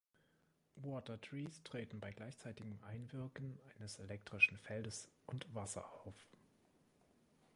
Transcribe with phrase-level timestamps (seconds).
[0.77, 6.15] Water Trees treten bei gleichzeitigem Einwirken eines elektrischen Feldes und Wasser auf.